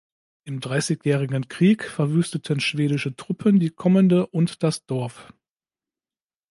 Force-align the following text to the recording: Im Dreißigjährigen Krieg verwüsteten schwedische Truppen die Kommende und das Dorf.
Im 0.45 0.61
Dreißigjährigen 0.61 1.47
Krieg 1.47 1.83
verwüsteten 1.83 2.59
schwedische 2.59 3.15
Truppen 3.15 3.59
die 3.59 3.69
Kommende 3.69 4.25
und 4.25 4.63
das 4.63 4.83
Dorf. 4.87 5.31